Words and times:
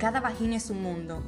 Cada 0.00 0.20
vagina 0.22 0.56
es 0.56 0.70
un 0.70 0.82
mundo 0.82 1.22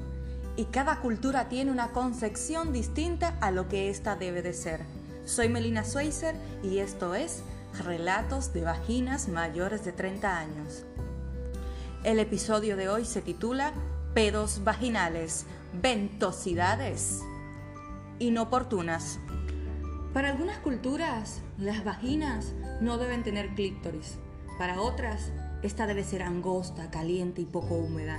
y 0.56 0.64
cada 0.64 1.00
cultura 1.00 1.50
tiene 1.50 1.70
una 1.70 1.90
concepción 1.90 2.72
distinta 2.72 3.36
a 3.42 3.50
lo 3.50 3.68
que 3.68 3.90
ésta 3.90 4.16
debe 4.16 4.40
de 4.40 4.54
ser. 4.54 4.80
Soy 5.26 5.50
Melina 5.50 5.84
Schweizer 5.84 6.34
y 6.62 6.78
esto 6.78 7.14
es 7.14 7.42
Relatos 7.84 8.54
de 8.54 8.62
Vaginas 8.62 9.28
mayores 9.28 9.84
de 9.84 9.92
30 9.92 10.38
años. 10.38 10.86
El 12.02 12.18
episodio 12.18 12.78
de 12.78 12.88
hoy 12.88 13.04
se 13.04 13.20
titula 13.20 13.74
Pedos 14.14 14.64
vaginales, 14.64 15.44
ventosidades 15.82 17.20
inoportunas. 18.20 19.18
Para 20.14 20.30
algunas 20.30 20.56
culturas, 20.60 21.42
las 21.58 21.84
vaginas 21.84 22.54
no 22.80 22.96
deben 22.96 23.22
tener 23.22 23.54
clítoris. 23.54 24.16
Para 24.56 24.80
otras, 24.80 25.30
esta 25.62 25.86
debe 25.86 26.04
ser 26.04 26.22
angosta, 26.22 26.90
caliente 26.90 27.42
y 27.42 27.44
poco 27.44 27.74
húmeda. 27.74 28.18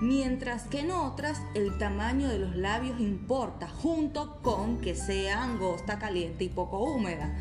Mientras 0.00 0.64
que 0.64 0.80
en 0.80 0.90
otras, 0.90 1.42
el 1.54 1.76
tamaño 1.78 2.28
de 2.28 2.38
los 2.38 2.56
labios 2.56 3.00
importa, 3.00 3.68
junto 3.68 4.40
con 4.42 4.80
que 4.80 4.94
sea 4.94 5.42
angosta, 5.42 5.98
caliente 5.98 6.44
y 6.44 6.48
poco 6.48 6.78
húmeda. 6.78 7.36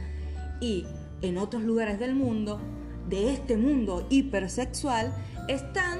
Y 0.59 0.85
en 1.21 1.37
otros 1.37 1.63
lugares 1.63 1.99
del 1.99 2.15
mundo, 2.15 2.59
de 3.07 3.31
este 3.31 3.55
mundo 3.55 4.05
hipersexual, 4.09 5.13
están 5.47 5.99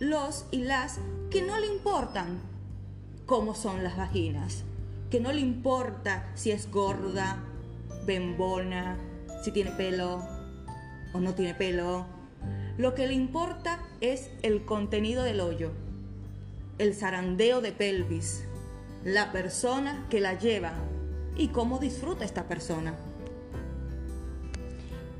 los 0.00 0.46
y 0.50 0.58
las 0.58 0.98
que 1.30 1.42
no 1.42 1.58
le 1.58 1.66
importan 1.68 2.40
cómo 3.26 3.54
son 3.54 3.84
las 3.84 3.96
vaginas 3.96 4.64
que 5.10 5.20
no 5.20 5.32
le 5.32 5.40
importa 5.40 6.30
si 6.34 6.50
es 6.50 6.70
gorda, 6.70 7.38
bembona, 8.04 8.98
si 9.42 9.52
tiene 9.52 9.70
pelo 9.72 10.22
o 11.12 11.20
no 11.20 11.34
tiene 11.34 11.54
pelo. 11.54 12.06
Lo 12.78 12.94
que 12.94 13.08
le 13.08 13.14
importa 13.14 13.80
es 14.00 14.30
el 14.42 14.64
contenido 14.64 15.24
del 15.24 15.40
hoyo, 15.40 15.72
el 16.78 16.94
zarandeo 16.94 17.60
de 17.60 17.72
pelvis, 17.72 18.44
la 19.02 19.32
persona 19.32 20.06
que 20.08 20.20
la 20.20 20.34
lleva 20.34 20.74
y 21.36 21.48
cómo 21.48 21.80
disfruta 21.80 22.24
esta 22.24 22.44
persona. 22.44 22.94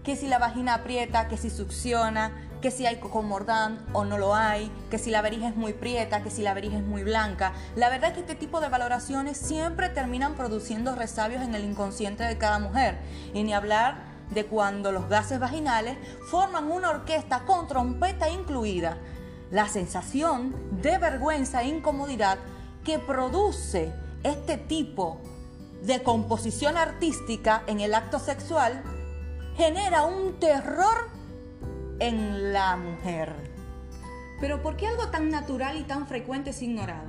Que 0.05 0.15
si 0.15 0.29
la 0.29 0.39
vagina 0.39 0.75
aprieta, 0.75 1.27
que 1.27 1.37
si 1.37 1.51
succiona, 1.51 2.31
que 2.63 2.71
si 2.71 2.87
hay 2.87 3.01
cocomordán 3.01 3.85
o 3.93 4.05
no 4.05 4.19
lo 4.19 4.37
hay, 4.37 4.71
que 4.89 4.99
si 4.99 5.11
la 5.11 5.21
verija 5.21 5.49
es 5.49 5.57
muy 5.57 5.73
prieta, 5.73 6.23
que 6.23 6.31
si 6.31 6.43
la 6.43 6.55
verija 6.55 6.79
es 6.79 6.85
muy 6.85 7.03
blanca. 7.03 7.55
La 7.75 7.89
verdad 7.89 8.11
es 8.11 8.15
que 8.15 8.21
este 8.21 8.37
tipo 8.37 8.61
de 8.61 8.69
valoraciones 8.69 9.37
siempre 9.37 9.89
terminan 9.89 10.37
produciendo 10.37 10.95
resabios 10.95 11.43
en 11.43 11.57
el 11.57 11.65
inconsciente 11.65 12.23
de 12.23 12.39
cada 12.39 12.61
mujer. 12.61 12.99
Y 13.35 13.43
ni 13.43 13.53
hablar 13.53 14.08
de 14.31 14.47
cuando 14.47 14.93
los 14.93 15.09
gases 15.09 15.39
vaginales 15.41 15.97
forman 16.31 16.71
una 16.71 16.91
orquesta 16.91 17.45
con 17.45 17.67
trompeta 17.67 18.29
incluida. 18.29 18.99
La 19.51 19.69
sensación 19.69 20.55
de 20.83 20.99
vergüenza 20.99 21.63
e 21.63 21.69
incomodidad 21.69 22.39
que 22.85 22.99
produce 22.99 23.93
este 24.23 24.57
tipo 24.57 25.21
de 25.83 26.03
composición 26.03 26.77
artística 26.77 27.63
en 27.67 27.81
el 27.81 27.95
acto 27.95 28.19
sexual 28.19 28.83
genera 29.57 30.05
un 30.05 30.39
terror 30.39 31.09
en 31.99 32.53
la 32.53 32.77
mujer. 32.77 33.35
Pero 34.41 34.63
¿por 34.63 34.77
qué 34.77 34.87
algo 34.87 35.09
tan 35.09 35.31
natural 35.31 35.77
y 35.77 35.83
tan 35.83 36.07
frecuente 36.07 36.51
es 36.51 36.63
ignorado? 36.63 37.09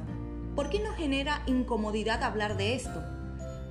¿Por 0.55 0.69
qué 0.69 0.79
nos 0.79 0.95
genera 0.95 1.41
incomodidad 1.45 2.23
hablar 2.23 2.57
de 2.57 2.75
esto? 2.75 3.03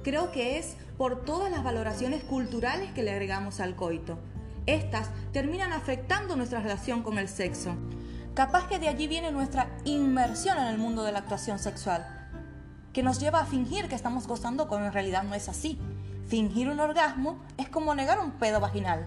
Creo 0.04 0.30
que 0.30 0.58
es 0.58 0.76
por 0.98 1.24
todas 1.24 1.50
las 1.50 1.62
valoraciones 1.62 2.24
culturales 2.24 2.90
que 2.92 3.04
le 3.04 3.12
agregamos 3.12 3.60
al 3.60 3.76
coito. 3.76 4.18
Estas 4.66 5.08
terminan 5.32 5.72
afectando 5.72 6.34
nuestra 6.36 6.60
relación 6.60 7.02
con 7.02 7.18
el 7.18 7.28
sexo. 7.28 7.76
Capaz 8.34 8.66
que 8.66 8.80
de 8.80 8.88
allí 8.88 9.06
viene 9.06 9.30
nuestra 9.30 9.70
inmersión 9.84 10.58
en 10.58 10.66
el 10.66 10.76
mundo 10.76 11.04
de 11.04 11.12
la 11.12 11.20
actuación 11.20 11.60
sexual, 11.60 12.04
que 12.92 13.04
nos 13.04 13.20
lleva 13.20 13.40
a 13.40 13.46
fingir 13.46 13.88
que 13.88 13.94
estamos 13.94 14.26
gozando 14.26 14.68
cuando 14.68 14.88
en 14.88 14.92
realidad 14.92 15.22
no 15.22 15.34
es 15.34 15.48
así. 15.48 15.78
Fingir 16.26 16.68
un 16.68 16.80
orgasmo 16.80 17.38
es 17.56 17.68
como 17.68 17.94
negar 17.94 18.18
un 18.18 18.32
pedo 18.32 18.60
vaginal, 18.60 19.06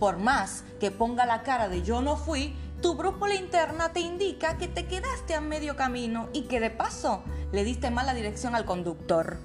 por 0.00 0.18
más 0.18 0.64
que 0.80 0.90
ponga 0.90 1.26
la 1.26 1.42
cara 1.42 1.68
de 1.68 1.82
yo 1.82 2.00
no 2.00 2.16
fui, 2.16 2.54
tu 2.82 2.94
brújula 2.94 3.34
interna 3.34 3.92
te 3.92 4.00
indica 4.00 4.58
que 4.58 4.68
te 4.68 4.86
quedaste 4.86 5.34
a 5.34 5.40
medio 5.40 5.76
camino 5.76 6.28
y 6.32 6.42
que 6.42 6.60
de 6.60 6.70
paso 6.70 7.22
le 7.52 7.62
diste 7.62 7.90
mala 7.90 8.14
dirección 8.14 8.54
al 8.54 8.64
conductor. 8.64 9.38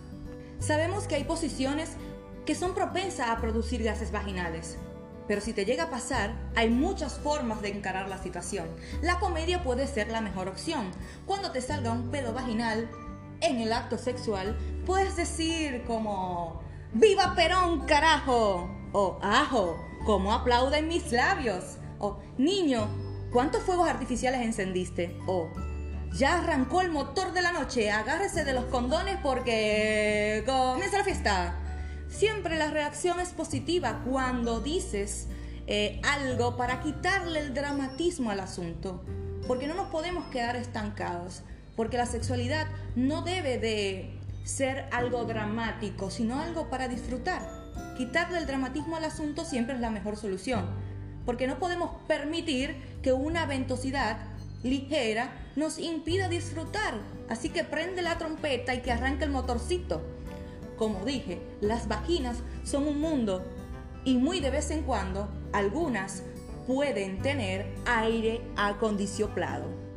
Sabemos 0.62 1.06
que 1.06 1.16
hay 1.16 1.24
posiciones 1.24 1.90
que 2.46 2.54
son 2.54 2.76
propensas 2.76 3.30
a 3.30 3.38
producir 3.38 3.84
gases 3.84 4.12
vaginales. 4.12 4.78
Pero 5.28 5.42
si 5.42 5.54
te 5.54 5.66
llega 5.66 5.86
a 5.86 5.90
pasar, 5.90 6.36
hay 6.56 6.70
muchas 6.70 7.18
formas 7.18 7.62
de 7.62 7.70
encarar 7.70 8.08
la 8.08 8.22
situación. 8.22 8.68
La 9.02 9.20
comedia 9.20 9.64
puede 9.64 9.88
ser 9.88 10.10
la 10.12 10.22
mejor 10.22 10.48
opción. 10.48 10.92
Cuando 11.26 11.52
te 11.52 11.62
salga 11.62 11.92
un 11.92 12.12
pedo 12.12 12.34
vaginal 12.34 12.90
en 13.42 13.60
el 13.60 13.74
acto 13.74 13.98
sexual, 13.98 14.56
puedes 14.86 15.16
decir 15.16 15.84
como 15.88 16.62
¡Viva 16.94 17.34
Perón, 17.36 17.88
carajo! 17.88 18.70
o 18.92 19.18
¡Ajo! 19.24 19.84
¿Cómo 20.06 20.32
aplauden 20.32 20.88
mis 20.88 21.12
labios? 21.12 21.78
O, 21.98 22.20
niño, 22.38 22.88
¿cuántos 23.32 23.64
fuegos 23.64 23.90
artificiales 23.90 24.42
encendiste? 24.42 25.18
O, 25.26 25.48
ya 26.14 26.40
arrancó 26.40 26.82
el 26.82 26.92
motor 26.92 27.34
de 27.34 27.42
la 27.42 27.52
noche, 27.52 27.90
agárrese 27.92 28.44
de 28.44 28.54
los 28.54 28.66
condones 28.66 29.18
porque 29.24 30.44
comienza 30.46 30.98
la 30.98 31.04
fiesta. 31.04 31.56
Siempre 32.10 32.58
la 32.58 32.70
reacción 32.70 33.20
es 33.20 33.30
positiva 33.30 34.02
cuando 34.06 34.60
dices 34.60 35.28
eh, 35.68 36.02
algo 36.04 36.58
para 36.58 36.82
quitarle 36.82 37.40
el 37.40 37.54
dramatismo 37.54 38.32
al 38.32 38.42
asunto. 38.42 39.04
Porque 39.48 39.68
no 39.68 39.74
nos 39.74 39.88
podemos 39.88 40.26
quedar 40.26 40.56
estancados. 40.56 41.44
Porque 41.76 41.98
la 41.98 42.06
sexualidad 42.06 42.68
no 42.96 43.22
debe 43.22 43.58
de 43.58 44.20
ser 44.44 44.90
algo 44.92 45.24
dramático, 45.24 46.12
sino 46.12 46.40
algo 46.42 46.70
para 46.70 46.88
disfrutar. 46.88 47.42
Quitarle 47.98 48.40
el 48.40 48.48
dramatismo 48.48 48.98
al 48.98 49.06
asunto 49.06 49.46
siempre 49.46 49.76
es 49.76 49.82
la 49.82 49.90
mejor 49.90 50.18
solución, 50.18 50.66
porque 51.26 51.48
no 51.48 51.60
podemos 51.60 51.92
permitir 52.08 52.76
que 53.02 53.14
una 53.14 53.46
ventosidad 53.46 54.18
ligera 54.64 55.34
nos 55.56 55.80
impida 55.80 56.30
disfrutar. 56.30 56.96
Así 57.30 57.50
que 57.50 57.64
prende 57.64 58.02
la 58.02 58.18
trompeta 58.18 58.74
y 58.74 58.82
que 58.82 58.92
arranque 58.92 59.26
el 59.26 59.32
motorcito. 59.32 60.02
Como 60.78 61.06
dije, 61.06 61.42
las 61.62 61.88
vaginas 61.88 62.38
son 62.64 62.88
un 62.88 63.00
mundo 63.00 63.44
y 64.04 64.18
muy 64.18 64.40
de 64.40 64.50
vez 64.50 64.72
en 64.72 64.84
cuando 64.84 65.30
algunas 65.54 66.24
pueden 66.68 67.22
tener 67.22 67.72
aire 67.86 68.42
acondicionado. 68.56 69.91